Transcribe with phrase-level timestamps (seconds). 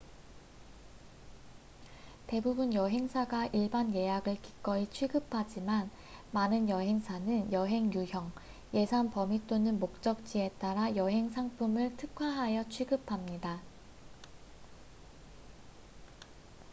[2.25, 5.91] 대부분 여행사가 일반 예약을 기꺼이 취급하지만
[6.31, 8.31] 많은 여행사는 여행 유형
[8.73, 13.61] 예산 범위 또는 목적지에 따라 여행 상품을 특화하여 취급합니다